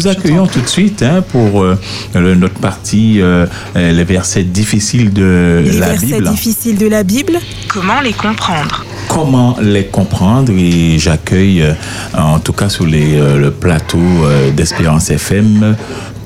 [0.00, 1.78] nous accueillons tout de suite hein, pour euh,
[2.14, 3.44] le- notre partie euh,
[3.76, 6.30] euh, les versets difficiles de Les la versets Bible.
[6.30, 7.34] difficiles de la Bible.
[7.68, 8.84] Comment les comprendre?
[9.08, 10.52] Comment les comprendre?
[10.56, 11.72] Et j'accueille, euh,
[12.16, 15.76] en tout cas sur les, euh, le plateau euh, d'Espérance FM,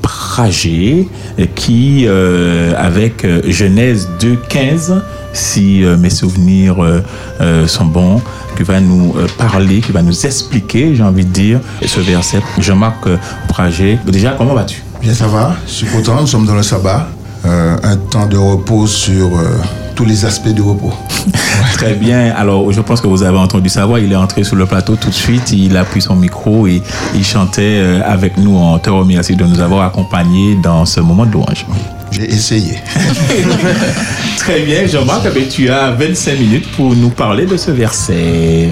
[0.02, 1.08] Pragé,
[1.56, 5.00] qui, euh, avec Genèse 2.15,
[5.34, 7.02] si euh, mes souvenirs euh,
[7.40, 8.22] euh, sont bons,
[8.56, 12.40] qui va nous parler, qui va nous expliquer, j'ai envie de dire, ce verset.
[12.58, 13.08] Jean-Marc
[13.48, 14.82] Pragé, déjà, comment vas-tu?
[15.02, 15.56] Bien, ça va.
[15.66, 16.20] Je suis content.
[16.20, 17.08] Nous sommes dans le sabbat.
[17.46, 19.58] Euh, un temps de repos sur euh,
[19.94, 20.94] tous les aspects du repos.
[21.74, 22.32] Très bien.
[22.34, 24.00] Alors, je pense que vous avez entendu sa voix.
[24.00, 25.52] Il est entré sur le plateau tout de suite.
[25.52, 26.82] Il a pris son micro et
[27.14, 28.56] il chantait euh, avec nous.
[28.56, 31.66] On te remercie de nous avoir accompagnés dans ce moment de louange.
[32.14, 32.78] J'ai essayé.
[34.38, 35.26] Très bien, Jean-Marc.
[35.34, 38.68] eh Tu as 25 minutes pour nous parler de ce verset.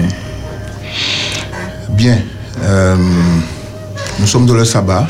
[1.89, 2.19] Bien.
[2.63, 2.95] Euh,
[4.19, 5.05] nous sommes dans le sabbat.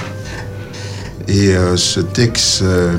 [1.27, 2.63] Et euh, ce texte.
[2.63, 2.97] euh,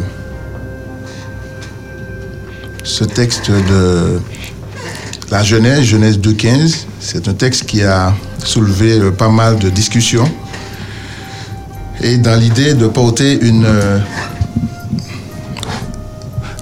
[2.84, 4.20] ce texte de
[5.32, 10.30] la Genèse, Genèse 2.15, c'est un texte qui a soulevé pas mal de discussions.
[12.02, 13.66] Et dans l'idée de porter une.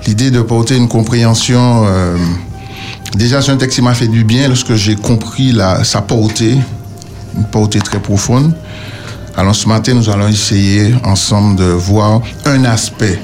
[0.06, 1.84] L'idée de porter une compréhension.
[1.86, 2.16] euh,
[3.16, 6.56] déjà, c'est un texte qui m'a fait du bien lorsque j'ai compris sa portée,
[7.36, 8.54] une portée très profonde.
[9.36, 13.18] Alors ce matin, nous allons essayer ensemble de voir un aspect,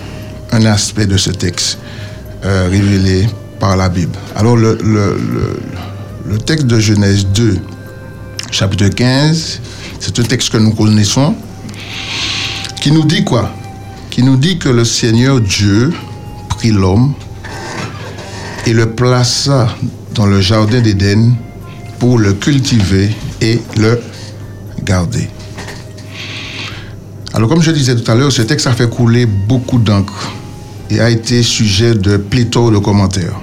[0.53, 1.79] un aspect de ce texte
[2.45, 3.29] euh, révélé
[3.61, 4.17] par la Bible.
[4.35, 4.79] Alors le,
[6.27, 7.59] le texte de Genèse 2,
[8.51, 9.61] chapitre 15,
[10.01, 11.35] c'est un texte que nous connaissons,
[12.81, 13.51] qui nous dit quoi?
[14.11, 15.93] Qui nous dit que le Seigneur Dieu
[16.59, 17.15] prit l'homme
[18.67, 19.69] et le plaça
[20.15, 21.35] dans le jardin d'Éden
[22.01, 24.01] pour le cultiver et le
[24.83, 25.29] garder.
[27.33, 30.33] Alors comme je disais tout à l'heure, ce texte a fait couler beaucoup d'encre
[30.91, 33.39] et a été sujet de pléthore de commentaires.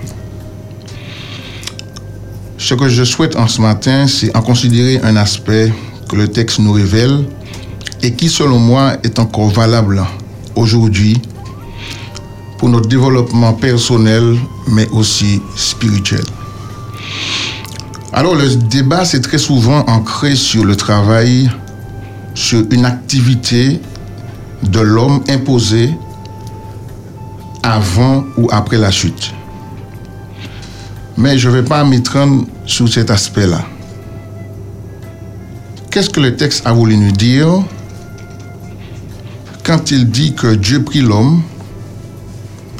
[2.57, 5.71] Ce que je souhaite en ce matin, c'est en considérer un aspect
[6.09, 7.25] que le texte nous révèle
[8.01, 10.03] et qui, selon moi, est encore valable
[10.55, 11.21] aujourd'hui
[12.57, 16.23] pour notre développement personnel, mais aussi spirituel.
[18.13, 21.49] Alors, le débat, c'est très souvent ancré sur le travail,
[22.33, 23.81] sur une activité
[24.63, 25.93] de l'homme imposée
[27.61, 29.33] avant ou après la chute.
[31.17, 33.65] Mais je ne vais pas m'étendre sur cet aspect-là.
[35.91, 37.47] Qu'est-ce que le texte a voulu nous dire
[39.63, 41.41] quand il dit que Dieu prit l'homme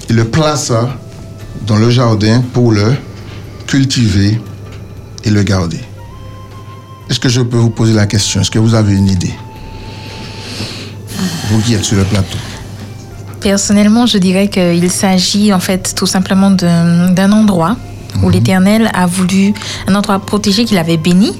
[0.10, 0.90] et le plaça
[1.66, 2.96] dans le jardin pour le
[3.68, 4.40] cultiver
[5.24, 5.80] et le garder
[7.10, 8.42] Est-ce que je peux vous poser la question?
[8.42, 9.34] Est-ce que vous avez une idée?
[11.50, 12.38] Vous qui êtes sur le plateau.
[13.40, 17.78] Personnellement, je dirais qu'il s'agit en fait tout simplement d'un endroit
[18.24, 19.54] où l'Éternel a voulu,
[19.88, 21.34] un endroit protégé qu'il avait béni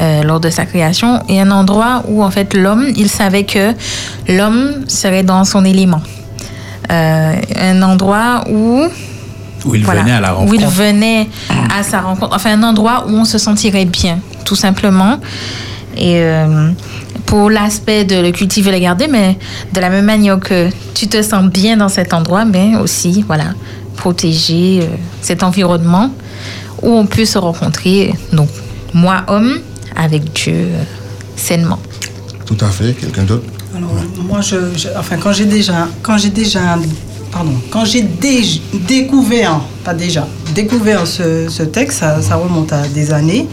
[0.00, 3.74] euh, lors de sa création, et un endroit où en fait l'homme, il savait que
[4.28, 6.00] l'homme serait dans son élément.
[6.90, 8.84] Euh, un endroit où
[9.64, 10.70] Où il voilà, venait à la où il rencontre.
[10.70, 11.28] venait
[11.76, 12.34] à sa rencontre.
[12.34, 15.18] Enfin, un endroit où on se sentirait bien, tout simplement.
[15.96, 16.70] Et euh,
[17.26, 19.36] pour l'aspect de le cultiver et le garder, mais
[19.74, 23.52] de la même manière que tu te sens bien dans cet endroit, mais aussi, voilà,
[23.96, 24.86] protéger euh,
[25.20, 26.10] cet environnement
[26.82, 28.48] où on peut se rencontrer, donc
[28.94, 29.58] moi, homme,
[29.96, 30.82] avec Dieu, euh,
[31.36, 31.80] sainement.
[32.46, 32.94] Tout à fait.
[32.94, 33.44] Quelqu'un d'autre?
[34.26, 34.56] Moi, je,
[34.98, 36.78] enfin, quand j'ai déjà, quand j'ai déjà,
[37.32, 43.46] pardon, quand j'ai dé- découvert, pas déjà, découvert ce, texte, ça, remonte à des années.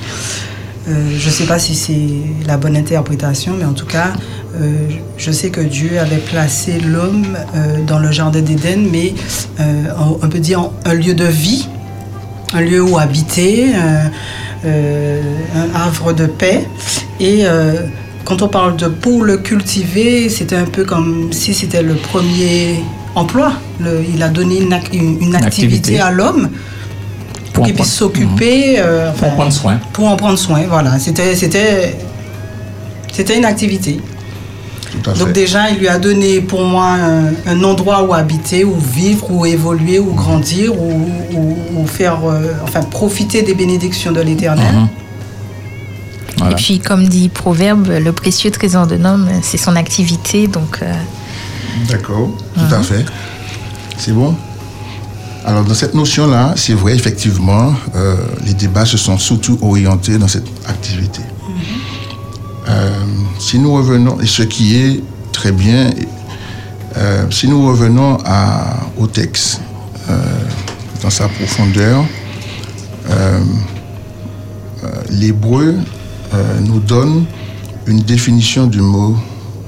[0.87, 4.13] Euh, je ne sais pas si c'est la bonne interprétation, mais en tout cas,
[4.55, 7.25] euh, je sais que Dieu avait placé l'homme
[7.55, 9.13] euh, dans le jardin d'Éden, mais
[10.21, 11.67] on, peut dire un lieu de vie,
[12.53, 13.73] un lieu où habiter,
[14.63, 16.67] un havre de paix.
[17.19, 17.45] Et
[18.25, 22.83] quand on parle de pour le cultiver, c'était un peu comme si c'était le premier
[23.15, 23.53] emploi.
[23.79, 25.99] Le- il a donné une, ac- une- une activité, activité.
[25.99, 28.75] à l'homme pour Pour qu'il puisse s'occuper.
[28.79, 29.79] euh, Pour en prendre soin.
[29.93, 30.97] Pour en prendre soin, voilà.
[30.99, 31.95] C'était, c'était,
[33.13, 33.99] c'était une activité.
[35.03, 38.63] Tout à Donc déjà, il lui a donné pour moi un, un endroit où habiter,
[38.65, 44.11] où vivre, où évoluer, où grandir, où, où- où faire, euh, enfin, profiter des bénédictions
[44.11, 44.65] de l'Éternel.
[44.73, 44.87] Mhm.
[46.37, 46.53] Voilà.
[46.53, 50.47] Et puis, comme dit Proverbe, le précieux trésor d'un homme, c'est son activité.
[50.47, 50.93] Donc, euh,
[51.89, 53.05] D'accord, tout à fait.
[53.97, 54.35] C'est bon?
[55.45, 58.15] Alors, dans cette notion-là, c'est vrai, effectivement, euh,
[58.45, 61.21] les débats se sont surtout orientés dans cette activité.
[62.67, 62.89] Euh,
[63.37, 65.91] si nous revenons, et ce qui est très bien,
[66.97, 69.61] euh, si nous revenons à, au texte
[71.01, 72.03] dans sa profondeur,
[75.09, 75.75] l'hébreu
[76.35, 77.25] euh, nous donne
[77.87, 79.15] une définition du mot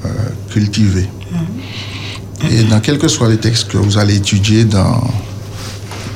[0.06, 0.10] euh,
[0.52, 1.08] cultiver.
[2.52, 5.02] Et dans quel que soit les textes que vous allez étudier dans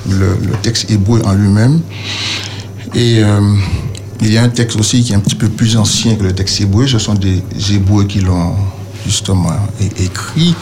[0.09, 1.81] le, le texte hébreu en lui-même,
[2.93, 3.39] et euh,
[4.21, 6.33] il y a un texte aussi qui est un petit peu plus ancien que le
[6.33, 8.55] texte hébreu, ce sont des Hébreux qui l'ont
[9.05, 9.49] justement
[9.97, 10.55] écrit.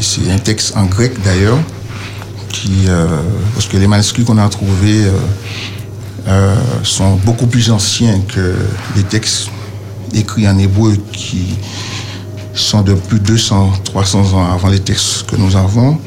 [0.00, 1.58] C'est un texte en grec d'ailleurs,
[2.50, 3.06] qui, euh,
[3.54, 5.12] parce que les manuscrits qu'on a trouvés euh,
[6.28, 8.54] euh, sont beaucoup plus anciens que
[8.96, 9.48] les textes
[10.14, 11.56] écrits en hébreu qui
[12.54, 15.98] sont de plus de 200, 300 ans avant les textes que nous avons.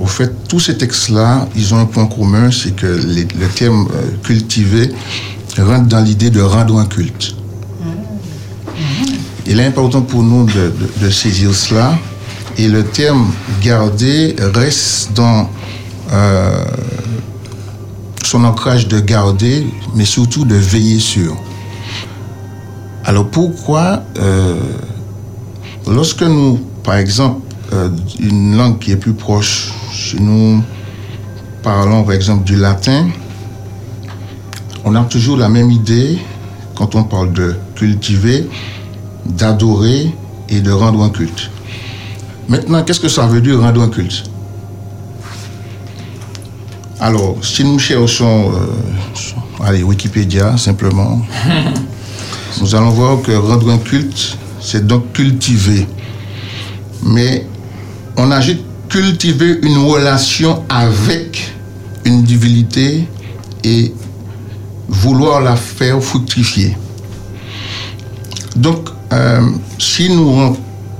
[0.00, 3.88] Au fait, tous ces textes-là, ils ont un point commun, c'est que les- le terme
[3.94, 4.92] euh, cultiver
[5.58, 7.34] rentre dans l'idée de rendre un culte.
[9.46, 10.46] Il est important pour nous
[11.00, 11.98] de, saisir cela.
[12.58, 13.30] Et le terme
[13.62, 15.48] garder reste dans
[16.12, 16.64] euh,
[18.28, 21.34] son ancrage de garder, mais surtout de veiller sur.
[23.04, 24.60] Alors pourquoi, euh,
[25.86, 27.40] lorsque nous, par exemple,
[27.72, 27.88] euh,
[28.20, 30.62] une langue qui est plus proche, chez nous
[31.62, 33.08] parlons par exemple du latin,
[34.84, 36.18] on a toujours la même idée
[36.74, 38.46] quand on parle de cultiver,
[39.24, 40.14] d'adorer
[40.50, 41.50] et de rendre un culte.
[42.46, 44.24] Maintenant, qu'est-ce que ça veut dire rendre un culte?
[47.00, 51.20] Alors, si nous cherchons, euh, allez, Wikipédia simplement,
[52.60, 55.86] nous allons voir que rendre un culte, c'est donc cultiver.
[57.04, 57.46] Mais
[58.16, 61.52] on ajoute cultiver une relation avec
[62.04, 63.06] une divinité
[63.62, 63.94] et
[64.88, 66.76] vouloir la faire fructifier.
[68.56, 69.40] Donc, euh,
[69.78, 70.56] si nous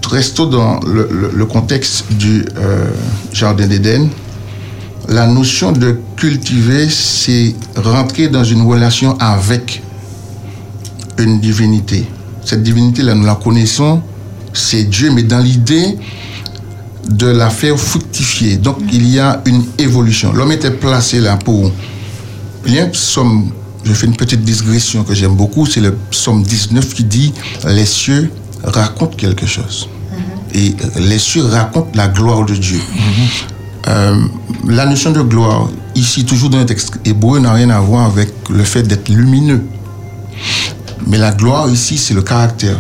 [0.09, 2.91] restons dans le, le- le contexte du euh,
[3.33, 4.09] Jardin d'Éden,
[5.09, 9.83] la notion de cultiver, c'est rentrer dans une relation avec
[11.19, 12.07] une divinité.
[12.45, 14.03] Cette divinité-là, nous la connaissons,
[14.53, 15.97] c'est Dieu, mais dans l'idée
[17.09, 18.57] de la faire fructifier.
[18.57, 20.33] Donc, il y a une évolution.
[20.33, 21.73] L'homme était placé là pour...
[22.67, 23.51] Il y a un psaume,
[23.85, 27.33] je fais une petite digression que j'aime beaucoup, c'est le psaume 19 qui dit
[27.67, 28.31] «Les cieux
[28.63, 29.89] racontent quelque chose».
[30.55, 32.81] Et euh, les cieux racontent la gloire de Dieu.
[33.87, 34.17] Euh,
[34.67, 38.31] la notion de gloire, ici, toujours dans le texte hébreu, n'a rien à voir avec
[38.51, 39.63] le fait d'être lumineux.
[41.07, 42.79] Mais la gloire, ici, c'est le caractère.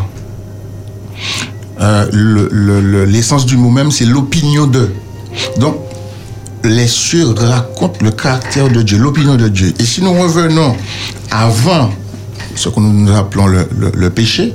[1.80, 4.90] Euh, le- le- le- L'essence du mot même, c'est l'opinion de.
[5.58, 5.76] Donc,
[6.64, 9.72] les cieux racontent le caractère de Dieu, l'opinion de Dieu.
[9.78, 10.74] Et si nous revenons
[11.30, 11.90] avant
[12.56, 14.54] ce que nous appelons le péché,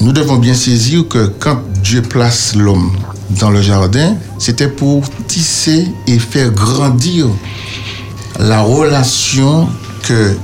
[0.00, 2.90] nous devons bien saisir que quand Dieu place l'homme
[3.30, 7.26] dans le jardin, c'était pour tisser et faire grandir
[8.38, 9.68] la relation
[10.02, 10.36] que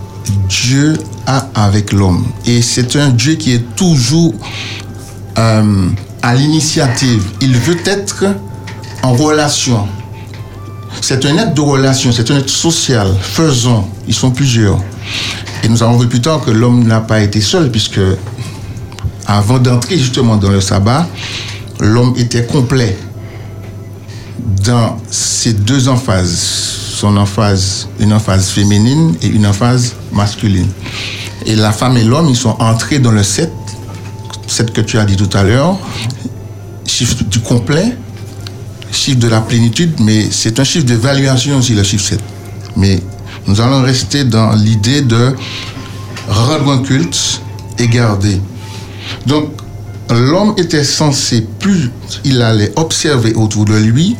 [0.48, 2.24] Dieu a avec l'homme.
[2.46, 4.34] Et c'est un Dieu qui est toujours
[5.38, 5.88] euh,
[6.22, 7.22] à l'initiative.
[7.40, 8.24] Il veut être
[9.02, 9.86] en relation.
[11.00, 13.88] C'est un être de relation, c'est un être social, faisant.
[14.06, 14.78] Ils sont plusieurs.
[15.62, 18.00] Et nous avons vu plus tard que l'homme n'a pas été seul, puisque
[19.26, 21.06] avant d'entrer justement dans le sabbat,
[21.80, 22.96] l'homme était complet
[24.64, 30.68] dans ces deux emphases, son emphase, une emphase féminine et une emphase masculine.
[31.46, 33.50] Et la femme et l'homme, ils sont entrés dans le 7,
[34.46, 35.78] 7 que tu as dit tout à l'heure,
[36.86, 37.96] chiffre du complet,
[38.92, 42.20] chiffre de la plénitude, mais c'est un chiffre d'évaluation aussi, le chiffre 7.
[42.76, 43.00] Mais
[43.46, 45.34] nous allons rester dans l'idée de
[46.28, 47.40] rendre un culte
[47.78, 48.40] et garder.
[49.26, 49.50] Donc,
[50.10, 51.90] l'homme était censé, plus
[52.24, 54.16] il allait observer autour de lui,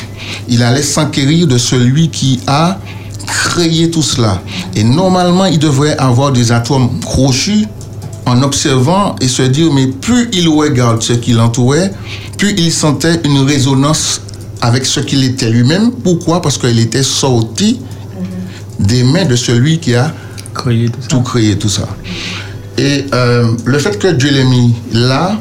[0.49, 2.79] il allait s'enquérir de celui qui a
[3.27, 4.43] créé tout cela.
[4.75, 7.67] Et normalement, il devrait avoir des atomes crochus
[8.27, 11.93] en observant et se dire, mais plus il regarde ce qui l'entourait,
[12.39, 14.21] plus il sentait une résonance
[14.61, 15.91] avec ce qu'il était lui-même.
[15.93, 16.43] Pourquoi?
[16.43, 17.81] Parce qu'il était sorti
[18.79, 20.13] des mains de celui qui a
[20.55, 20.71] tout
[21.01, 21.09] ça.
[21.09, 21.89] tout créé, tout ça.
[22.79, 25.39] Et euh, le fait que Dieu l'ait mis là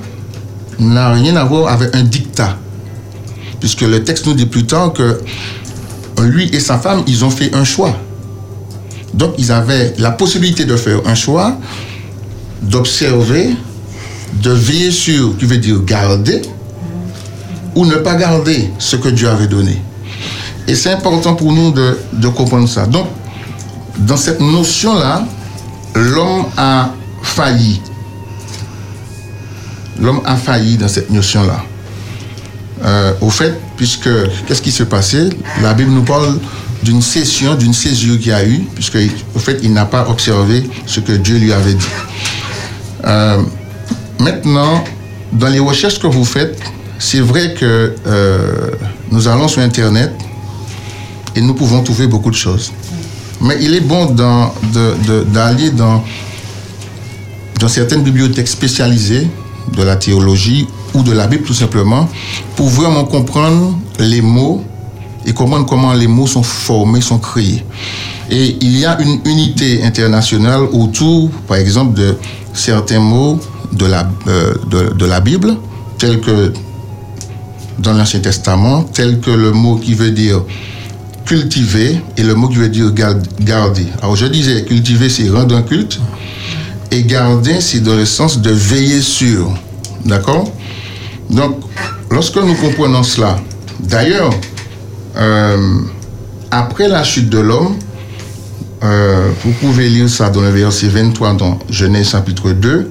[0.79, 2.57] n'a rien à voir avec un dictat.
[3.59, 5.21] Puisque le texte nous dit plus tard que
[6.21, 7.95] lui et sa femme, ils ont fait un choix.
[9.13, 11.57] Donc, ils avaient la possibilité de faire un choix,
[12.61, 13.55] d'observer,
[14.41, 16.41] de veiller sur, qui veut dire garder,
[17.75, 19.81] ou ne pas garder ce que Dieu avait donné.
[20.67, 22.85] Et c'est important pour nous de, de comprendre ça.
[22.85, 23.07] Donc,
[23.99, 25.25] dans cette notion-là,
[25.95, 26.91] l'homme a
[27.23, 27.81] failli.
[29.99, 31.63] L'homme a failli dans cette notion-là.
[32.83, 34.09] Euh, au fait, puisque
[34.47, 35.29] qu'est-ce qui s'est passé
[35.61, 36.37] La Bible nous parle
[36.81, 38.97] d'une cession, d'une césure qu'il a eu, puisque
[39.35, 41.87] au fait, il n'a pas observé ce que Dieu lui avait dit.
[43.05, 43.41] Euh,
[44.19, 44.83] maintenant,
[45.33, 46.57] dans les recherches que vous faites,
[46.97, 48.71] c'est vrai que euh,
[49.11, 50.11] nous allons sur Internet
[51.35, 52.71] et nous pouvons trouver beaucoup de choses.
[53.41, 54.05] Mais il est bon
[55.33, 56.03] d'aller dans
[57.67, 59.27] certaines bibliothèques spécialisées
[59.75, 62.07] de la théologie ou de la Bible tout simplement
[62.55, 64.63] pour vraiment comprendre les mots
[65.25, 67.63] et comprendre comment les mots sont formés, sont créés.
[68.31, 72.15] Et il y a une unité internationale autour, par exemple, de
[72.53, 73.39] certains mots
[73.71, 75.55] de la, euh, Bible,
[75.97, 76.53] tels que
[77.79, 80.41] dans l'Ancien Testament, tels que le mot qui veut dire
[81.25, 83.85] cultiver et le mot qui veut dire gar- garder.
[84.01, 85.99] Alors je disais, cultiver, c'est rendre un culte,
[86.91, 89.51] et garder, c'est dans le sens de veiller sur.
[90.05, 90.51] D'accord?
[91.29, 91.59] Donc,
[92.09, 93.39] lorsque nous comprenons cela,
[93.79, 94.31] d'ailleurs,
[95.17, 95.79] euh,
[96.51, 97.75] après la chute de l'homme,
[98.83, 102.89] euh, vous pouvez lire ça dans le verset 23 dans Genèse chapitre 2,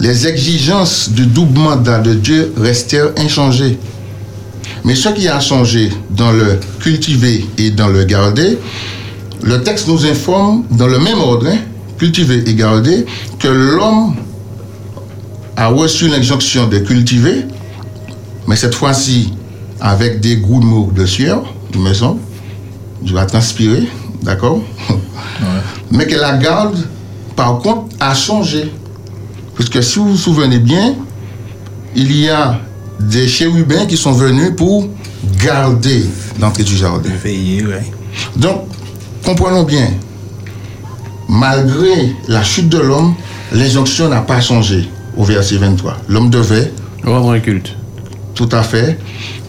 [0.00, 3.78] les exigences du double mandat de Dieu restèrent inchangées.
[4.84, 8.58] Mais ce qui a changé dans le cultiver et dans le garder,
[9.42, 11.58] le texte nous informe dans le même ordre, hein,
[12.00, 13.04] cultiver et garder,
[13.38, 14.16] que l'homme
[15.54, 17.44] a reçu l'injonction de cultiver,
[18.46, 19.34] mais cette fois-ci
[19.82, 21.42] avec des gouttes de sueur,
[21.74, 22.20] il me semble.
[23.04, 23.86] Il va transpirer,
[24.22, 24.60] d'accord?
[25.90, 26.78] Mais que la garde,
[27.36, 28.72] par contre, a changé.
[29.54, 30.94] Puisque si vous vous souvenez bien,
[31.94, 32.60] il y a
[32.98, 34.88] des chérubins qui sont venus pour
[35.42, 36.06] garder
[36.40, 37.10] l'entrée du jardin.
[37.22, 37.84] Veiller, ouais.
[38.36, 38.62] Donc,
[39.22, 39.88] comprenons bien,
[41.30, 43.14] malgré la chute de l'homme,
[43.52, 45.96] l'injonction n'a pas changé au verset 23.
[46.08, 46.72] L'homme devait,
[47.04, 47.74] Rendre un culte.
[48.34, 48.98] tout à fait,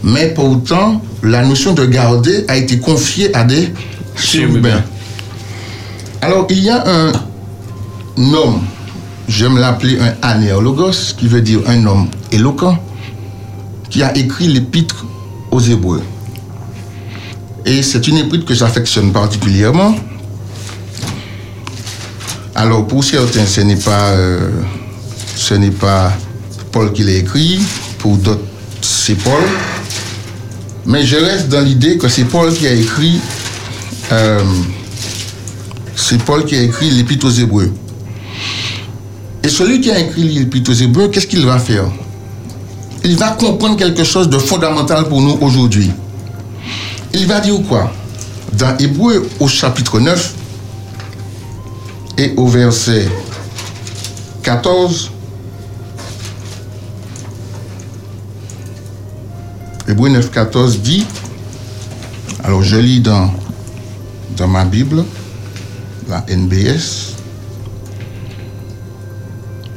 [0.02, 3.72] mais pourtant, la notion de garder a été confiée à des
[4.16, 4.82] chérubins.
[6.22, 7.12] Alors, il y a un
[8.32, 8.60] homme,
[9.28, 12.78] j'aime l'appeler un anéologos, qui veut dire un homme éloquent,
[13.90, 15.04] qui a écrit l'épître
[15.50, 16.02] aux Hébreux.
[17.66, 19.94] Et c'est une épître que j'affectionne particulièrement.
[22.62, 24.48] Alors, pour certains, ce n'est pas, euh,
[25.34, 26.12] ce n'est pas
[26.70, 27.58] Paul qui l'a écrit,
[27.98, 28.44] pour d'autres,
[28.80, 29.42] c'est Paul.
[30.86, 33.18] Mais je reste dans l'idée que c'est Paul qui a écrit,
[34.12, 34.44] euh,
[35.96, 37.72] c'est Paul qui a écrit l'épître aux Hébreux.
[39.42, 41.86] Et celui qui a écrit l'épître aux Hébreux, qu'est-ce qu'il va faire?
[43.02, 45.90] Il va comprendre quelque chose de fondamental pour nous aujourd'hui.
[47.12, 47.92] Il va dire quoi?
[48.52, 50.34] Dans Hébreux au chapitre 9
[52.22, 53.08] et au verset
[54.44, 55.10] 14,
[59.88, 61.04] Hébreux 9, 14 dit,
[62.44, 63.28] alors je lis dans,
[64.36, 65.04] dans ma Bible,
[66.08, 67.16] la NBS,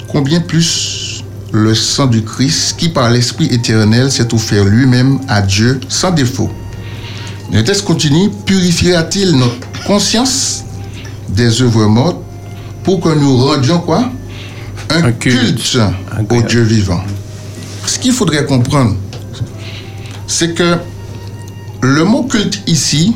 [0.07, 5.79] combien plus le sang du Christ, qui par l'Esprit éternel s'est offert lui-même à Dieu
[5.89, 6.51] sans défaut.
[7.51, 9.55] Le texte continue, purifiera-t-il notre
[9.87, 10.63] conscience
[11.29, 12.24] des œuvres mortes
[12.85, 14.09] pour que nous rendions quoi?
[14.91, 15.77] Un, Un culte,
[16.29, 16.41] au.
[16.43, 17.03] Dieu vivant.
[17.87, 18.95] Ce qu'il faudrait comprendre,
[20.27, 20.77] c'est que
[21.81, 23.15] le mot culte ici,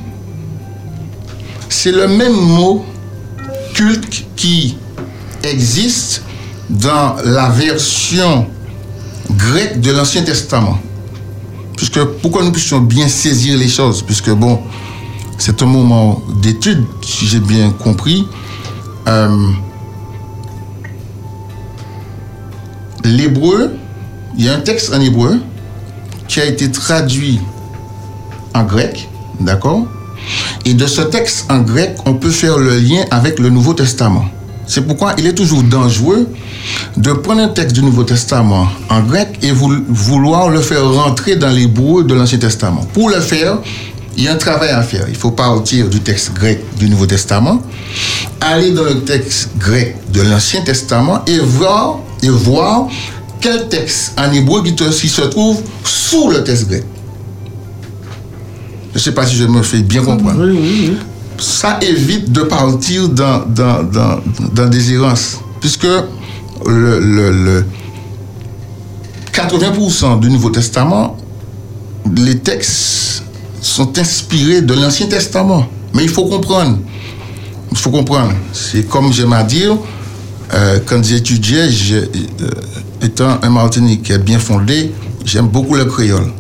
[1.70, 2.84] c'est le même mot
[3.76, 4.76] culte qui
[5.44, 6.24] existe
[6.70, 8.48] dans la version
[9.32, 10.80] grecque de l'Ancien Testament.
[11.78, 14.60] Puisque, pourquoi nous puissions bien saisir les choses, puisque bon,
[15.38, 18.28] c'est un moment d'étude, si j'ai bien compris.
[19.10, 19.28] Euh,
[23.04, 23.72] L'hébreu,
[24.38, 25.40] il y a un texte en hébreu
[26.28, 27.40] qui a été traduit
[28.54, 29.08] en grec,
[29.40, 29.88] d'accord?
[30.66, 34.26] Et de ce texte en grec, on peut faire le lien avec le Nouveau Testament.
[34.68, 36.28] C'est pourquoi il est toujours dangereux
[36.98, 41.38] de prendre un texte du Nouveau Testament en grec et vou- vouloir le faire rentrer
[41.38, 42.86] dans l'hébreu de l'Ancien Testament.
[42.94, 43.58] Pour le faire,
[44.20, 45.06] il y a un travail à faire.
[45.08, 47.62] Il faut partir du texte grec du Nouveau Testament,
[48.42, 52.88] aller dans le texte grec de l'Ancien Testament et voir, et voir
[53.40, 56.84] quel texte en hébreu qui, te- qui se trouve sous le texte grec.
[58.92, 60.44] Je ne sais pas si je me fais bien comprendre
[61.38, 64.20] ça évite de partir dans, dans, dans,
[64.54, 65.38] dans des errances.
[65.62, 67.66] Puisque le, le, le
[69.32, 71.16] 80% du Nouveau Testament,
[72.16, 73.24] les textes
[73.62, 75.68] sont inspirés de l'Ancien Testament.
[75.94, 76.78] Mais il faut comprendre.
[77.72, 78.34] Il faut comprendre.
[78.54, 79.78] C'est comme j'aime à dire,
[80.54, 82.06] euh, quand j'étudiais, euh,
[83.02, 84.92] étant un Martiniquais bien fondé,
[85.26, 86.32] j'aime beaucoup le créole.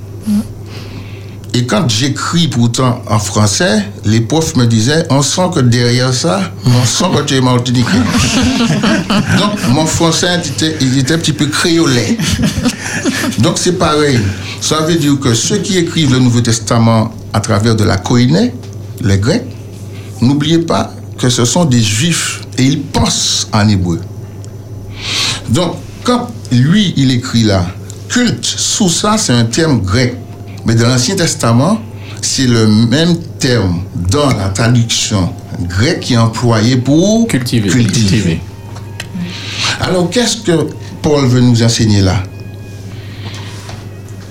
[1.53, 6.51] Et quand j'écris pourtant en français, les profs me disaient, on sent que derrière ça,
[6.65, 7.89] on sent que tu es martiniquais.
[9.39, 12.17] Donc mon français était, il était un petit peu créolais.
[13.39, 14.19] Donc c'est pareil.
[14.61, 18.53] Ça veut dire que ceux qui écrivent le Nouveau Testament à travers de la Koiné,
[19.01, 19.45] les Grecs,
[20.21, 23.99] n'oubliez pas que ce sont des Juifs et ils pensent en hébreu.
[25.49, 27.65] Donc, quand lui, il écrit là,
[28.07, 30.15] culte, sous ça, c'est un terme grec.
[30.65, 31.79] Mais dans l'Ancien Testament,
[32.21, 35.31] c'est le même terme dans la traduction
[35.67, 37.69] grecque qui est employé pour Cultiver.
[37.69, 38.41] cultiver.
[39.79, 40.67] Alors, qu'est-ce que
[41.01, 42.21] Paul veut nous enseigner là?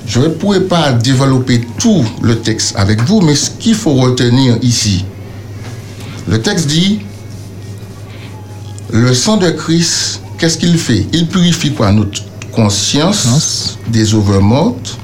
[0.06, 4.56] Je ne pourrais pas développer tout le texte avec vous, mais ce qu'il faut retenir
[4.62, 5.04] ici,
[6.26, 7.00] le texte dit,
[8.90, 11.06] le sang de Christ, qu'est-ce qu'il fait?
[11.12, 11.92] Il purifie quoi?
[11.92, 13.78] Notre conscience Conscience.
[13.88, 14.98] des œuvres mortes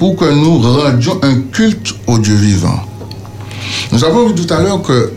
[0.00, 2.80] pour que nous rendions un culte au Dieu vivant.
[3.92, 5.12] Nous avons vu tout à l'heure que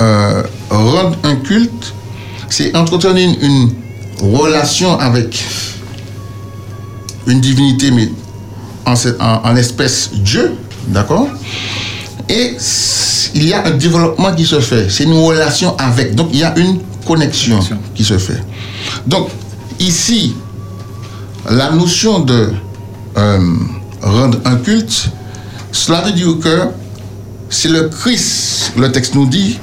[0.00, 1.92] euh, rendre un culte,
[2.48, 3.70] c'est entretenir une,
[4.22, 5.44] relation avec
[7.26, 8.08] une divinité, mais
[8.86, 10.52] en, ce- en- en espèce Dieu,
[10.88, 11.26] d'accord?
[12.30, 12.56] Et
[13.34, 16.44] il y a un développement qui se fait, c'est une relation avec, donc il y
[16.44, 17.78] a une connexion Connexion.
[17.94, 18.42] qui se fait.
[19.06, 19.28] Donc
[19.78, 20.34] ici,
[21.50, 22.48] la notion de
[23.18, 23.40] euh,
[24.02, 25.08] rendre un culte,
[25.70, 26.68] cela veut dire que
[27.48, 29.58] c'est le Christ, le texte nous dit,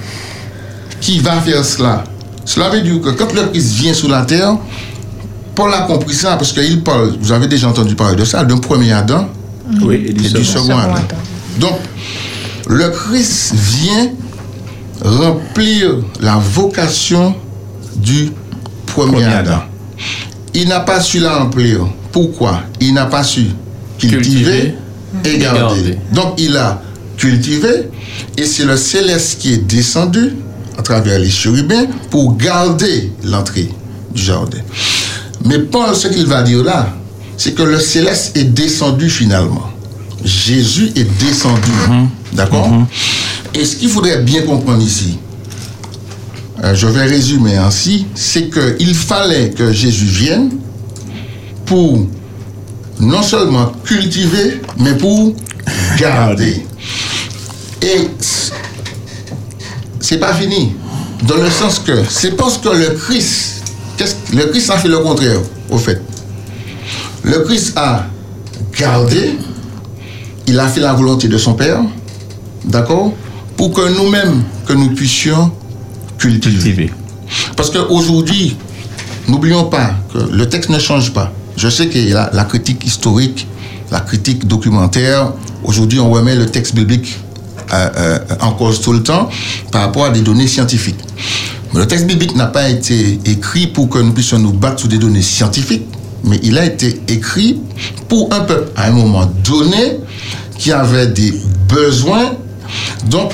[1.01, 2.03] qui va faire cela.
[2.45, 4.57] Cela veut dire que quand le Christ vient sur la terre,
[5.55, 8.57] Paul a compris ça parce qu'il parle, vous avez déjà entendu parler de ça, d'un
[8.57, 9.29] premier Adam
[9.81, 10.65] Oui, et du et du second.
[10.65, 10.95] second Adam.
[11.59, 11.77] Donc,
[12.67, 14.09] le Christ vient
[15.03, 17.35] remplir la vocation
[17.95, 18.31] du
[18.85, 19.51] premier, Premier Adam.
[19.51, 19.61] Adam.
[20.53, 21.85] Il n'a pas su la remplir.
[22.11, 22.61] Pourquoi?
[22.79, 23.47] Il n'a pas su
[23.99, 24.75] cultiver,
[25.25, 25.97] et garder.
[26.13, 26.81] Donc, il a
[27.17, 27.89] cultivé
[28.37, 30.35] et c'est le céleste qui est descendu
[30.77, 33.69] à travers les chérubins pour garder l'entrée
[34.13, 34.59] du jardin.
[35.45, 36.95] Mais Paul, ce qu'il va dire là,
[37.37, 39.69] c'est que le céleste est descendu finalement.
[40.23, 41.71] Jésus est descendu.
[42.33, 42.69] D'accord?
[43.53, 45.17] Et ce qu'il faudrait bien comprendre ici,
[46.63, 50.51] euh, je vais résumer ainsi, c'est qu'il fallait que Jésus vienne
[51.65, 52.05] pour
[52.99, 55.33] non seulement cultiver, mais pour
[55.97, 56.65] garder.
[57.81, 58.09] Et
[59.99, 60.73] c'est pas fini.
[61.27, 63.63] Dans le sens que c'est parce que le Christ,
[64.33, 66.01] le Christ a fait le contraire, au fait?
[67.23, 68.05] Le Christ a
[68.77, 69.37] gardé,
[70.47, 71.81] il a fait la volonté de son Père,
[72.63, 73.13] d'accord,
[73.57, 75.51] pour que nous-mêmes, que nous puissions
[76.17, 76.55] cultiver.
[76.55, 76.93] Cultiver.
[77.55, 78.55] Parce qu'aujourd'hui,
[79.27, 81.33] n'oublions pas que le texte ne change pas.
[81.59, 83.45] Je sais a la critique historique,
[83.91, 85.33] la critique documentaire.
[85.65, 87.19] Aujourd'hui, on remet le texte biblique
[87.73, 89.27] euh, euh, en cause tout le temps
[89.69, 91.01] par rapport à des données scientifiques.
[91.73, 94.87] Mais le texte biblique n'a pas été écrit pour que nous puissions nous battre sur
[94.87, 95.85] des données scientifiques,
[96.23, 97.59] mais il a été écrit
[98.07, 99.99] pour un peuple à un moment donné
[100.57, 101.33] qui avait des
[101.67, 102.37] besoins.
[103.09, 103.33] Donc,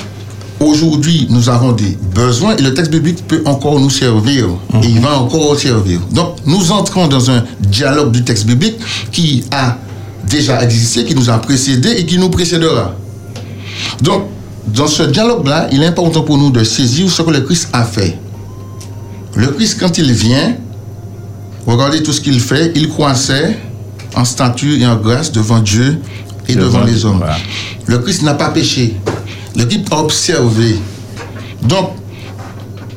[0.58, 4.46] Aujourd'hui, nous avons des besoins et le texte biblique peut encore nous servir
[4.82, 6.00] et il va encore servir.
[6.12, 8.76] Donc, nous entrons dans un dialogue du texte biblique
[9.12, 9.76] qui a
[10.28, 12.94] déjà existé, qui nous a précédé et qui nous précédera.
[14.02, 14.24] Donc,
[14.68, 17.84] dans ce dialogue-là, il est important pour nous de saisir ce que le Christ a
[17.84, 18.18] fait.
[19.34, 20.56] Le Christ, quand il vient,
[21.66, 23.58] regardez tout ce qu'il fait, il croissait
[24.14, 26.00] en stature et en grâce devant Dieu
[26.48, 27.18] et devant, Devant les hommes.
[27.18, 27.36] voilà.
[27.86, 28.96] Le Christ n'a pas péché.
[29.56, 30.76] Le a observé.
[31.62, 31.92] Donc,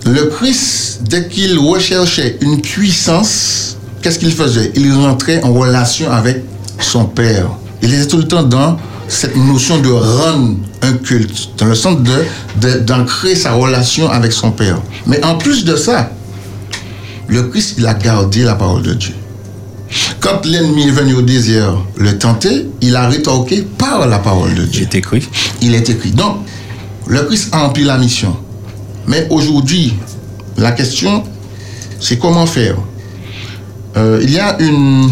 [0.06, 4.72] le Christ, dès qu'il recherchait une puissance, qu'est-ce qu'il faisait?
[4.76, 6.44] Il rentrait en relation avec
[6.80, 7.50] son Père.
[7.82, 11.98] Il était tout le temps dans cette notion de rendre un culte, dans le sens
[12.60, 14.82] de- d'ancrer sa relation avec son Père.
[15.08, 16.12] Mais en plus de ça,
[17.28, 19.14] le Christ, il a gardé la parole de Dieu.
[20.20, 24.66] Quand l'ennemi est venu au désert le tenter, il a rétorqué par la parole de
[24.66, 25.28] Dieu J'ai écrit.
[25.62, 26.12] il est écrit.
[26.12, 26.38] Donc,
[27.08, 28.36] le Christ a rempli la mission.
[29.08, 29.94] Mais aujourd'hui,
[30.58, 31.24] la question,
[32.00, 32.76] c'est comment faire?
[33.98, 35.10] Euh, il y a une,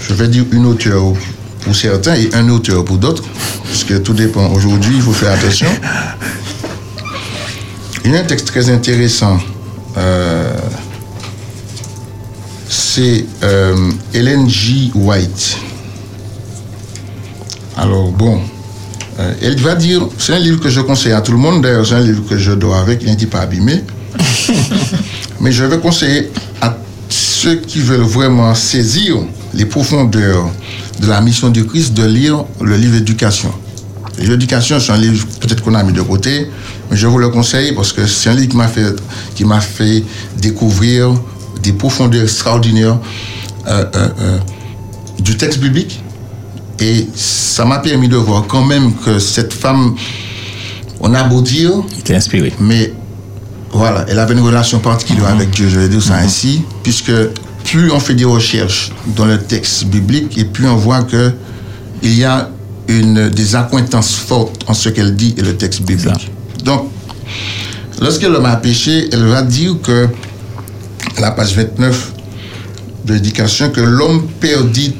[0.00, 1.02] je vais dire une auteur
[1.62, 3.24] pour certains et un auteur pour d'autres,
[3.64, 4.50] parce que tout dépend.
[4.52, 5.66] Aujourd'hui, il faut faire attention.
[8.04, 9.38] Il y a un texte très intéressant.
[9.96, 10.52] Euh,
[12.94, 14.90] c'est euh, Helen G.
[14.94, 15.56] White.
[17.78, 18.38] Alors, bon,
[19.18, 21.86] euh, elle va dire, c'est un livre que je conseille à tout le monde, d'ailleurs,
[21.86, 23.82] c'est un livre que je dois avec, il n'est pas abîmé.
[25.40, 26.76] Mais je veux conseiller à
[27.08, 29.16] ceux qui veulent vraiment saisir
[29.54, 30.50] les profondeurs
[31.00, 33.52] de la mission du Christ de lire le livre Éducation.
[34.18, 36.46] Le livre Éducation, c'est un livre peut-être qu'on a mis de côté,
[36.90, 38.94] mais je vous le conseille parce que c'est un livre qui m'a fait,
[39.34, 40.04] qui m'a fait
[40.36, 41.14] découvrir
[41.62, 42.98] des profondeurs extraordinaires
[43.66, 44.38] euh, euh, euh,
[45.20, 46.02] du texte biblique.
[46.80, 49.94] Et ça m'a permis de voir quand même que cette femme,
[51.00, 52.52] on a beau dire, était inspiré.
[52.60, 52.92] mais
[53.72, 57.12] voilà, elle avait une relation particulière avec Dieu, je vais dire ça ainsi, puisque
[57.64, 61.32] plus on fait des recherches dans le texte biblique et plus on voit que
[62.02, 62.50] il y a
[62.88, 66.30] une, des accointances fortes en ce qu'elle dit et le texte biblique.
[66.64, 66.88] Donc,
[68.00, 70.08] lorsque l'homme a péché, elle va dire que,
[71.20, 72.12] la page 29
[73.04, 74.94] de l'éducation, que l'homme perdit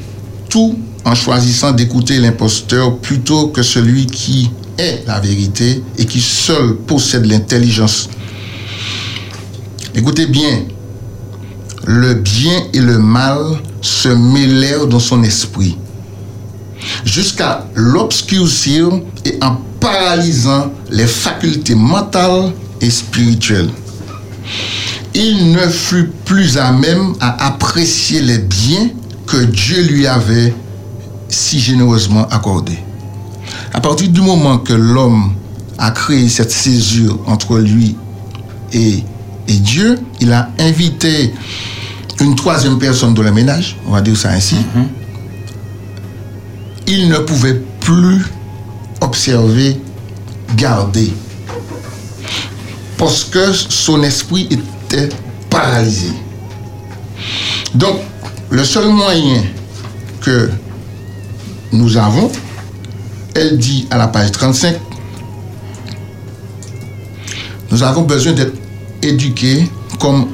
[0.48, 6.76] tout en choisissant d'écouter l'imposteur plutôt que celui qui est la vérité et qui seul
[6.86, 8.08] possède l'intelligence.
[9.94, 10.62] Écoutez bien,
[11.86, 13.38] le bien et le mal
[13.80, 15.76] se mêlèrent dans son esprit,
[17.04, 18.88] jusqu'à l'obscurcir
[19.24, 23.70] et en paralysant les facultés mentales et spirituelles.
[25.14, 28.88] Il ne fut plus à même à apprécier les biens
[29.26, 30.54] que Dieu lui avait
[31.28, 32.78] si généreusement accordés.
[33.72, 35.34] À partir du moment que l'homme
[35.78, 37.96] a créé cette césure entre lui
[38.72, 39.02] et,
[39.48, 41.32] et Dieu, il a invité
[42.20, 44.56] une troisième personne dans le ménage, on va dire ça ainsi.
[46.86, 48.24] Il ne pouvait plus
[49.00, 49.80] observer,
[50.56, 51.12] garder,
[52.96, 54.48] parce que son esprit
[55.50, 56.12] paralysé.
[57.74, 57.96] Donc,
[58.50, 59.42] le seul moyen
[60.20, 60.50] que
[61.72, 62.30] nous avons,
[63.34, 64.76] elle dit à la page 35,
[67.70, 68.54] nous avons besoin d'être
[69.02, 70.28] éduqués comme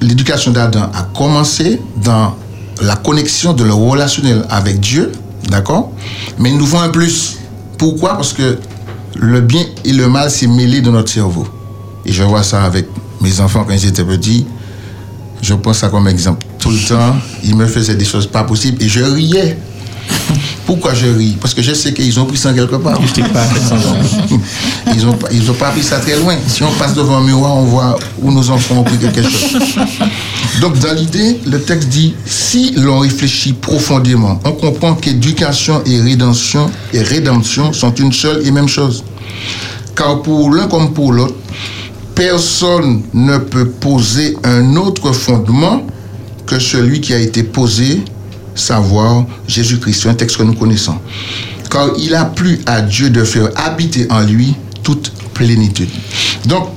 [0.00, 2.34] l'éducation d'Adam a commencé dans
[2.82, 5.12] la connexion de le relationnel avec Dieu,
[5.48, 5.92] d'accord?
[6.38, 7.38] Mais nous devons un plus.
[7.78, 8.14] Pourquoi?
[8.14, 8.58] Parce que
[9.16, 11.46] le bien et le mal s'est mêlé dans notre cerveau.
[12.04, 12.86] Et je vois ça avec
[13.24, 14.46] mes enfants quand ils étaient petits.
[15.42, 16.46] Je prends ça comme exemple.
[16.58, 19.56] Tout le temps, ils me faisaient des choses pas possibles et je riais.
[20.66, 21.36] Pourquoi je ris?
[21.40, 22.98] Parce que je sais qu'ils ont pris ça quelque part.
[24.94, 26.36] Ils n'ont pas, ils ont pas pris ça très loin.
[26.46, 29.58] Si on passe devant un miroir, on voit où nos enfants ont pris quelque chose.
[30.60, 36.70] Donc, dans l'idée, le texte dit si l'on réfléchit profondément, on comprend qu'éducation et rédemption,
[36.92, 39.02] et rédemption sont une seule et même chose.
[39.96, 41.34] Car pour l'un comme pour l'autre,
[42.14, 45.86] personne ne peut poser un autre fondement
[46.46, 48.02] que celui qui a été posé,
[48.54, 50.06] savoir Jésus-Christ.
[50.06, 50.98] Un texte que nous connaissons.
[51.70, 55.88] Car il a plu à Dieu de faire habiter en lui toute plénitude.
[56.46, 56.68] Donc,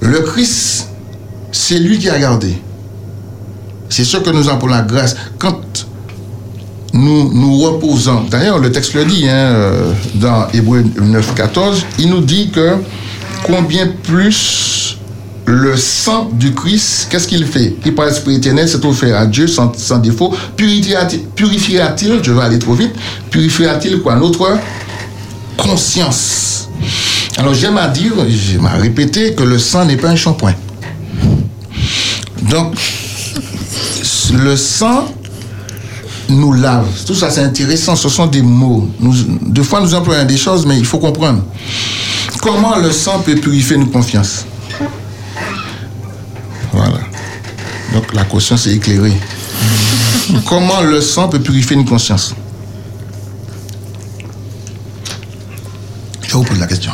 [0.00, 0.88] le Christ,
[1.52, 2.56] c'est lui qui a gardé.
[3.88, 5.16] C'est ce que nous pour la grâce.
[5.38, 5.60] Quand
[6.92, 12.08] nous nous reposons, d'ailleurs le texte le dit hein, euh, dans Hébreu 9, 14, il
[12.08, 12.76] nous dit que
[13.44, 14.98] combien plus
[15.46, 17.74] le sang du Christ, qu'est-ce qu'il fait?
[17.84, 20.34] Il par l'Esprit éternel s'est offert à Dieu sans, défaut.
[20.56, 22.92] Purifiera-t-il, je vais aller trop vite,
[23.30, 24.16] purifiera-t-il quoi?
[24.16, 24.58] Notre
[25.56, 26.68] conscience.
[27.38, 30.54] Alors j'aime à dire, j'aime à répéter que le sang n'est pas un shampoing.
[32.42, 32.74] Donc,
[34.32, 35.08] le sang
[36.28, 36.86] nous lave.
[37.06, 37.96] Tout ça, c'est intéressant.
[37.96, 38.88] Ce sont des mots.
[39.00, 41.42] Nous, des fois, nous employons des choses, mais il faut comprendre.
[42.50, 44.46] Comment le sang peut purifier nos confiances
[46.72, 46.98] Voilà.
[47.92, 49.12] Donc, la conscience est éclairée.
[50.46, 52.34] Comment le sang peut purifier une conscience
[56.26, 56.92] Je vous pose la question.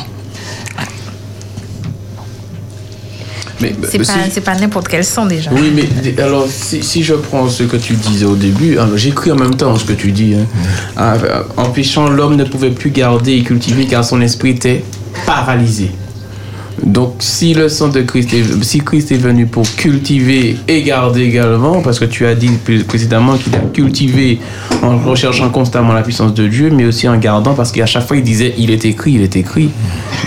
[3.61, 5.51] Mais, C'est mais pas, si- c'est pas n'importe quel sang déjà.
[5.53, 9.31] Oui, mais alors, si, si je prends ce que tu disais au début, alors, j'écris
[9.31, 10.35] en même temps ce que tu dis.
[10.35, 10.45] hein.
[10.97, 14.83] Ah, euh, En péchant, l'homme ne pouvait plus garder et cultiver car son esprit était
[15.25, 15.91] paralysé.
[16.83, 21.21] Donc, si le sang de Christ est, si Christ est venu pour cultiver et garder
[21.23, 22.49] également, parce que tu as dit
[22.87, 24.39] précédemment qu'il a cultivé
[24.83, 28.17] en recherchant constamment la puissance de Dieu, mais aussi en gardant, parce qu'à chaque fois
[28.17, 29.69] il disait il est écrit, il est écrit.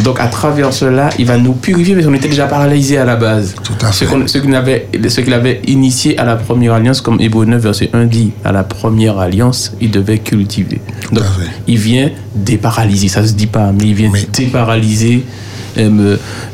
[0.02, 3.16] Donc, à travers cela, il va nous purifier, parce qu'on était déjà paralysé à la
[3.16, 3.54] base.
[3.62, 4.06] Tout à fait.
[4.26, 7.90] ce qu'il avait, ce qu'il avait initié à la première alliance, comme Hébreu 9, verset
[7.92, 10.80] 1 dit, à la première alliance, il devait cultiver.
[11.12, 11.50] Donc, à fait.
[11.66, 15.24] il vient déparalyser, ça se dit pas, mais il vient Mais- déparalyser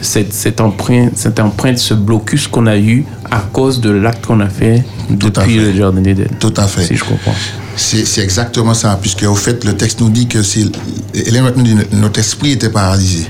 [0.00, 4.40] cette, cette empreinte, cette empreinte, ce blocus qu'on a eu à cause de l'acte qu'on
[4.40, 5.72] a fait Tout depuis fait.
[5.72, 6.28] le jardin d'Éden.
[6.38, 6.84] Tout à fait.
[6.84, 7.34] Si je comprends.
[7.76, 10.64] C'est c'est exactement ça, puisque au fait, le texte nous dit que c'est.
[10.64, 13.26] Nous dit notre esprit était paralysé.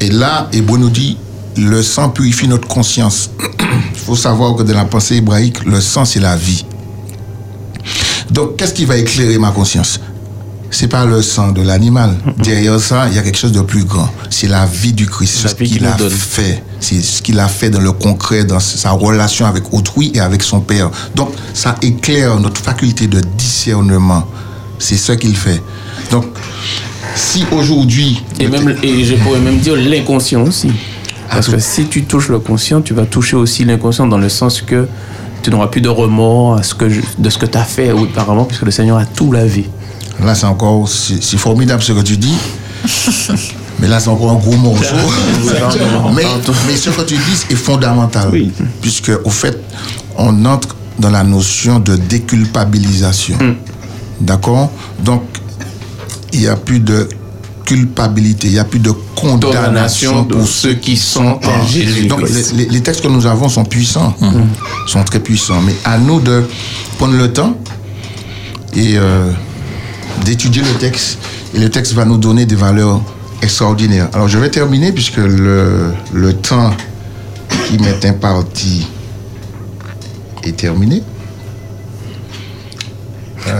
[0.00, 1.16] Et là, Hébreu nous dit
[1.56, 3.30] le sang purifie notre conscience.
[3.94, 6.64] Il faut savoir que dans la pensée hébraïque, le sang, c'est la vie.
[8.30, 10.00] Donc, qu'est-ce qui va éclairer ma conscience?
[10.78, 12.14] C'est pas le sang de l'animal.
[12.44, 14.10] Derrière ça, il y a quelque chose de plus grand.
[14.28, 16.10] C'est la vie du Christ, La ce qu'il a donne.
[16.10, 16.62] fait.
[16.80, 20.42] C'est ce qu'il a fait dans le concret, dans sa relation avec autrui et avec
[20.42, 20.90] son Père.
[21.14, 24.24] Donc, ça éclaire notre faculté de discernement.
[24.78, 25.62] C'est ce qu'il fait.
[26.10, 26.26] Donc,
[27.14, 28.22] si aujourd'hui...
[28.38, 30.70] Et, même, et je pourrais même dire l'inconscient aussi.
[31.30, 34.60] Parce que si tu touches le conscient, tu vas toucher aussi l'inconscient dans le sens
[34.60, 34.86] que
[35.42, 37.92] tu n'auras plus de remords à ce que je- de ce que tu as fait
[37.92, 39.70] auparavant, puisque le Seigneur a tout lavé.
[40.24, 42.36] Là, c'est encore, c'est formidable ce que tu dis.
[43.78, 44.94] Mais là, c'est encore un gros morceau.
[46.14, 46.24] mais,
[46.66, 48.30] mais ce que tu dis est fondamental.
[48.32, 48.50] Oui.
[48.80, 49.62] Puisque, au fait,
[50.16, 53.36] on entre dans la notion de déculpabilisation.
[54.18, 54.70] D'accord?
[55.04, 55.22] Donc,
[56.32, 57.06] il n'y a plus de
[57.66, 62.06] culpabilité, il n'y a plus de condamnation de pour ceux qui sont en Jésus.
[62.06, 62.22] Donc,
[62.54, 64.14] les, textes que nous avons sont puissants,
[64.86, 65.60] sont très puissants.
[65.60, 66.44] Mais à nous de
[66.96, 67.58] prendre le temps
[68.74, 69.32] et euh,
[70.24, 71.18] d'étudier le texte.
[71.54, 73.00] Et le texte va nous donner des valeurs
[73.42, 74.08] extraordinaires.
[74.12, 75.92] Alors, je vais terminer puisque le,
[76.42, 76.72] temps
[77.68, 78.86] qui m'est imparti
[80.42, 81.02] est terminé.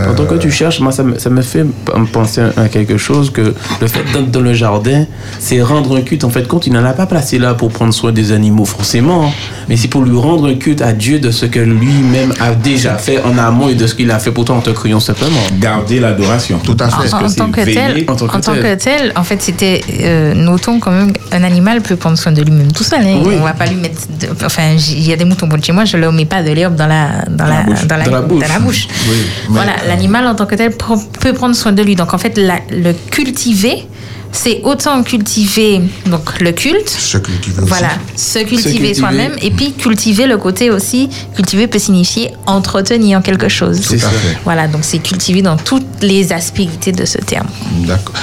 [0.07, 1.65] Pendant que tu cherches, moi, ça me, ça me fait
[2.13, 5.05] penser à quelque chose que le fait d'être dans le jardin,
[5.39, 6.25] c'est rendre un culte.
[6.25, 9.27] En fait, compte, il n'en a pas placé là pour prendre soin des animaux, forcément.
[9.27, 9.31] hein.
[9.69, 12.97] Mais c'est pour lui rendre un culte à Dieu de ce que lui-même a déjà
[12.97, 15.41] fait en amont et de ce qu'il a fait pour toi en te criant simplement.
[15.61, 16.59] Garder l'adoration.
[16.63, 17.13] Tout à fait.
[17.13, 18.63] En, en tant que tel, en tant que en tant tel.
[18.63, 19.81] que tel, en fait, c'était.
[20.03, 23.01] euh, notons quand même qu'un animal peut prendre soin de lui-même tout seul.
[23.03, 23.21] hein.
[23.25, 23.35] Oui.
[23.41, 24.01] On va pas lui mettre.
[24.21, 26.51] de- enfin, il y a des moutons de chez moi, je leur mets pas de
[26.53, 27.87] l'herbe dans la dans la bouche.
[27.87, 28.43] dans la, Dans la bouche.
[28.43, 28.89] dans la bouche.
[29.09, 30.73] Oui, mais- Voilà, l'animal en tant que tel
[31.21, 31.97] peut prendre soin de lui.
[31.97, 33.87] Donc en fait, la- le cultiver,
[34.33, 36.91] c'est autant cultiver donc le culte.
[36.91, 37.69] Veux aussi.
[37.69, 38.95] Voilà, se cultiver, cultiver.
[38.95, 41.09] soi-même et puis cultiver le côté aussi.
[41.35, 43.81] Cultiver peut signifier entretenir quelque chose.
[43.81, 44.37] Tout à fait.
[44.45, 47.49] Voilà, donc c'est cultiver dans toutes les aspérités de ce terme.
[47.87, 48.15] D'accord.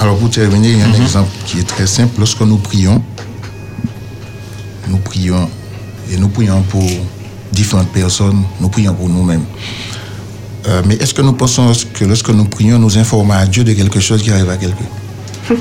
[0.00, 2.14] Alors pour terminer, il y a un exemple qui est très simple.
[2.18, 3.00] Lorsque nous prions,
[4.88, 5.48] nous prions
[6.12, 6.84] et nous prions pour
[7.52, 9.44] différentes personnes, nous prions pour nous-mêmes.
[10.68, 13.72] Euh, mais est-ce que nous pensons que lorsque nous prions, nous informons à Dieu de
[13.72, 14.84] quelque chose qui arrive à quelqu'un?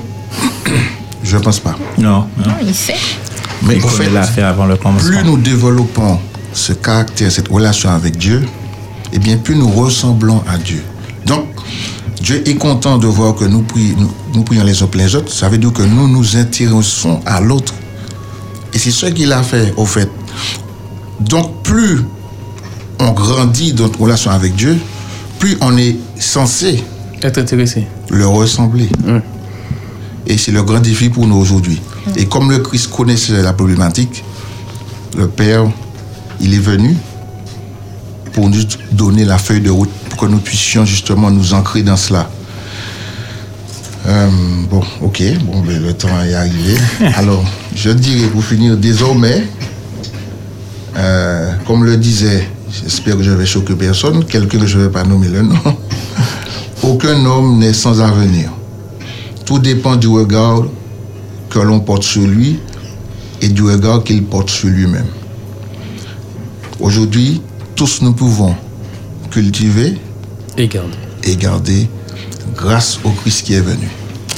[1.23, 1.75] Je ne pense pas.
[1.97, 2.53] Non, non.
[2.61, 2.95] Il sait.
[3.63, 5.09] Mais Il au connaît fait, l'affaire avant le commencement.
[5.09, 6.19] plus nous développons
[6.53, 8.45] ce caractère, cette relation avec Dieu,
[9.13, 10.83] et bien plus nous ressemblons à Dieu.
[11.25, 11.45] Donc,
[12.21, 15.15] Dieu est content de voir que nous, prions, nous, nous prions les uns pour les
[15.15, 15.31] autres.
[15.31, 17.73] Ça veut dire que nous nous intéressons à l'autre.
[18.73, 20.09] Et c'est ce qu'il a fait, au fait.
[21.19, 22.01] Donc, plus
[22.99, 24.77] on grandit dans notre relation avec Dieu,
[25.39, 26.83] plus on est censé
[27.21, 27.85] Être intéressé.
[28.09, 28.89] le ressembler.
[30.27, 31.81] Et c'est le grand défi pour nous aujourd'hui.
[32.15, 34.23] Et comme le Christ connaissait la problématique,
[35.17, 35.65] le Père,
[36.41, 36.95] il est venu
[38.33, 41.95] pour nous donner la feuille de route pour que nous puissions justement nous ancrer dans
[41.95, 42.29] cela.
[44.07, 44.29] Euh,
[44.69, 46.75] bon, ok, bon, ben, le temps est arrivé.
[47.15, 47.43] Alors,
[47.75, 49.47] je dirais pour finir, désormais,
[50.97, 52.47] euh, comme le disait,
[52.83, 55.55] j'espère que je vais choquer personne, quelqu'un que je ne vais pas nommer le nom,
[56.83, 58.51] aucun homme n'est sans avenir.
[59.45, 60.63] Tout dépend du regard
[61.49, 62.59] que l'on porte sur lui
[63.41, 65.07] et du regard qu'il porte sur lui-même.
[66.79, 67.41] Aujourd'hui,
[67.75, 68.55] tous nous pouvons
[69.31, 69.97] cultiver
[70.57, 70.95] Et garde.
[71.23, 71.87] et garder
[72.55, 73.87] grâce au Christ qui est venu.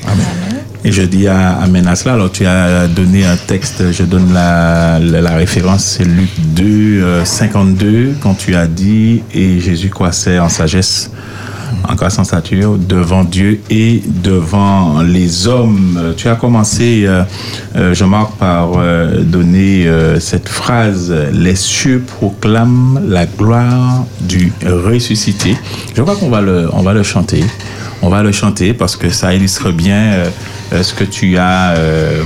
[0.05, 0.46] Amen.
[0.87, 2.13] Et je dis à, à cela.
[2.13, 4.99] Alors, tu as donné un texte, je donne la,
[5.35, 11.11] référence, c'est Luc 2, euh, 52, quand tu as dit, et Jésus croissait en sagesse,
[11.83, 15.99] en grâce en stature, devant Dieu et devant les hommes.
[16.01, 17.23] Euh, Tu as commencé, euh,
[17.75, 25.57] euh, Jean-Marc, par euh, donner euh, cette phrase, les cieux proclament la gloire du ressuscité.
[25.93, 27.43] Je crois qu'on va va le chanter.
[28.01, 30.29] On va le chanter parce que ça illustre bien euh, euh,
[30.71, 32.23] ce que tu as, euh,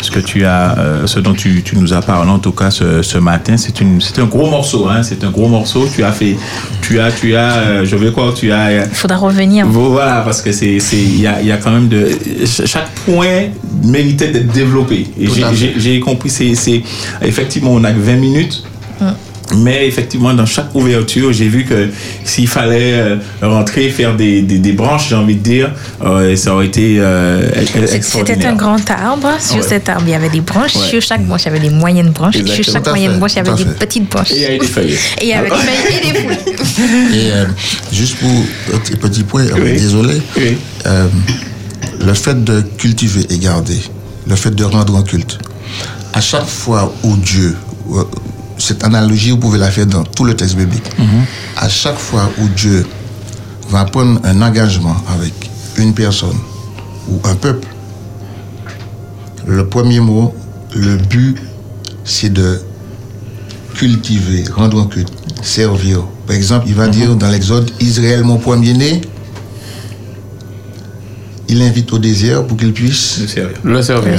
[0.00, 2.70] ce que tu as, euh, ce dont tu, tu nous as parlé en tout cas
[2.70, 3.56] ce, ce matin.
[3.56, 5.02] C'est une, c'est un gros morceau, hein.
[5.02, 5.88] C'est un gros morceau.
[5.94, 6.36] Tu as fait,
[6.80, 8.66] tu as, tu as, euh, je vais quoi, tu as.
[8.68, 9.66] euh, Il faudra revenir.
[9.66, 12.08] voilà, parce que c'est, c'est, il y a, il y a quand même de,
[12.44, 13.48] ch- chaque point
[13.84, 15.06] méritait d'être développé.
[15.20, 15.28] Et
[15.76, 16.82] j'ai, compris, c'est, c'est,
[17.22, 18.64] effectivement, on a que 20 minutes.
[19.56, 21.88] Mais effectivement, dans chaque ouverture, j'ai vu que
[22.24, 25.72] s'il fallait euh, rentrer, faire des, des, des branches, j'ai envie de dire,
[26.04, 28.52] euh, ça aurait été euh, ex- C'était extraordinaire.
[28.52, 29.30] un grand arbre.
[29.40, 29.62] Sur Ouais.
[29.62, 30.74] cet arbre, il y avait des branches.
[30.76, 30.86] Ouais.
[30.88, 32.36] Sur chaque branche, il y avait des moyennes branches.
[32.36, 32.64] Exactement.
[32.64, 33.78] Sur chaque moyenne fait, branche, il y avait des fait.
[33.86, 34.30] petites branches.
[34.32, 34.92] Et il y avait des feuilles.
[35.20, 37.18] Et il y avait des feuilles et des fruits.
[37.18, 37.44] Et euh,
[37.92, 38.30] juste pour
[38.72, 39.72] petit, petit point, euh, Oui.
[39.72, 40.56] désolé, Oui.
[40.86, 41.06] euh,
[42.04, 43.78] le fait de cultiver et garder,
[44.26, 45.38] le fait de rendre un culte,
[46.14, 47.56] À chaque fois où Dieu,
[48.58, 50.90] cette analogie, vous pouvez la faire dans tout le texte biblique.
[51.56, 52.86] À chaque fois où Dieu
[53.70, 55.32] va prendre un engagement avec
[55.78, 56.36] une personne
[57.08, 57.66] ou un peuple,
[59.46, 60.34] le premier mot,
[60.74, 61.36] le but,
[62.04, 62.60] c'est de
[63.74, 65.12] cultiver, rendre un culte,
[65.42, 66.04] servir.
[66.26, 69.00] Par exemple, il va dire dans l'Exode, Israël, mon premier-né,
[71.48, 73.56] il l'invite au désert pour qu'il puisse Le servir.
[73.64, 74.12] le servir,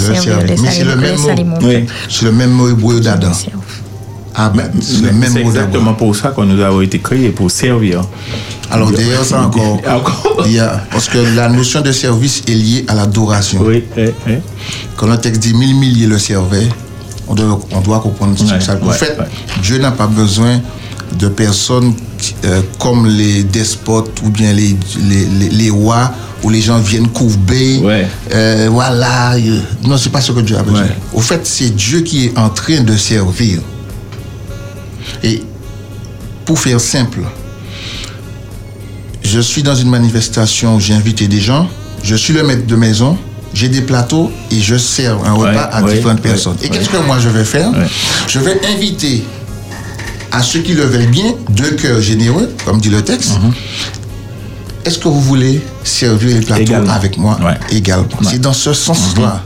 [0.61, 1.55] Mais c'est le même mot.
[1.63, 1.85] Oui.
[2.09, 3.31] C'est le même mot hébreu d'Adam.
[4.35, 4.71] Amen.
[4.81, 5.65] C'est le même C'est mot d'Adam.
[5.67, 8.01] exactement pour ça qu'on nous a été créés, pour servir.
[8.71, 9.79] Alors d'ailleurs, ça encore.
[9.87, 10.43] Encore.
[10.45, 13.61] Il y a, parce que la notion de service est liée à l'adoration.
[13.63, 14.33] Oui, oui, oui.
[14.97, 16.67] Quand le texte dit mille milliers le servaient,
[17.27, 18.77] on doit, on doit comprendre ce Ouais, que ça.
[18.81, 19.25] En ouais, fait, ouais.
[19.61, 20.59] Dieu n'a pas besoin
[21.19, 21.93] de personnes
[22.45, 24.75] euh, comme les despotes ou bien les,
[25.07, 27.79] les, les, les rois où les gens viennent courber.
[27.83, 28.07] Ouais.
[28.33, 29.35] Euh, voilà.
[29.35, 30.81] euh, non, c'est pas ce que Dieu a besoin.
[30.81, 30.95] Ouais.
[31.13, 33.59] Au fait, c'est Dieu qui est en train de servir.
[35.23, 35.41] Et
[36.45, 37.19] pour faire simple,
[39.23, 41.67] je suis dans une manifestation où j'ai invité des gens,
[42.03, 43.17] je suis le maître de maison,
[43.53, 46.57] j'ai des plateaux et je sers un repas Ouais, à ouais, différentes ouais, personnes.
[46.61, 47.69] Et qu'est-ce que moi je vais faire?
[48.27, 49.23] Je vais inviter
[50.31, 53.33] à ceux qui le veulent bien, de cœur généreux, comme dit le texte.
[54.85, 56.89] Est-ce que vous voulez servir les plateaux Mhm.
[56.89, 57.37] Avec moi?
[57.71, 59.41] Également C'est dans ce sens-là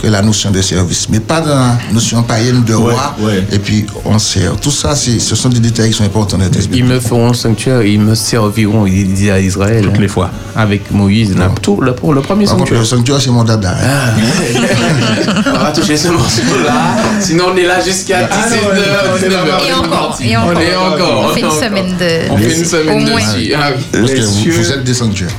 [0.00, 3.44] que la notion de service, mais pas dans la notion païenne de roi, ouais.
[3.52, 4.56] et puis on sert.
[4.56, 6.44] Tout ça, c'est- ce sont des détails qui sont importants dans.
[6.72, 9.84] Ils me feront le sanctuaire, ils me serviront, il dit à Israël.
[9.84, 10.30] Toutes hein, les fois.
[10.56, 12.98] Avec Moïse, là, tout, le, pour le premier Par contre, le sanctuaire.
[12.98, 13.72] sanctuaire, c'est mon dada.
[13.82, 15.42] hein.
[15.54, 16.96] on va toucher ce morceau-là.
[17.20, 19.68] Sinon, on est là jusqu'à 17h, 19h.
[19.68, 20.60] Et encore, et On encore.
[20.62, 21.24] est encore.
[21.30, 22.32] On fait une semaine de.
[22.32, 23.20] On fait une semaine Au moins.
[23.20, 23.52] dessus.
[23.54, 25.30] Ah vous êtes des sanctuaires.